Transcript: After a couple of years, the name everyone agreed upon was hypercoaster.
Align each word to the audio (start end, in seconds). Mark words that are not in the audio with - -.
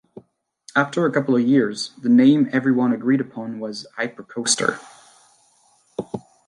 After 0.75 1.05
a 1.05 1.11
couple 1.11 1.35
of 1.35 1.43
years, 1.43 1.91
the 2.01 2.09
name 2.09 2.49
everyone 2.51 2.91
agreed 2.91 3.21
upon 3.21 3.59
was 3.59 3.85
hypercoaster. 3.99 4.79